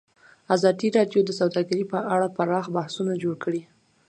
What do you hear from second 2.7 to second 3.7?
بحثونه جوړ کړي.